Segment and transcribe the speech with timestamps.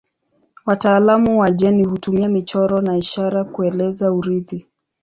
[0.65, 4.67] Wataalamu wa jeni hutumia michoro na ishara kueleza urithi.